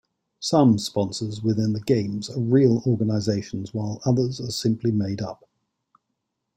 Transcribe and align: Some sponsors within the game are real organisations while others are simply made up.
Some 0.39 0.79
sponsors 0.79 1.43
within 1.43 1.73
the 1.73 1.79
game 1.79 2.23
are 2.35 2.39
real 2.39 2.81
organisations 2.87 3.71
while 3.71 4.01
others 4.03 4.41
are 4.41 4.49
simply 4.49 4.89
made 4.91 5.21
up. 5.21 5.47